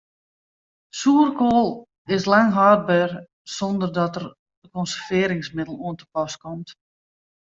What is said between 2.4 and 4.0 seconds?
hâldber sonder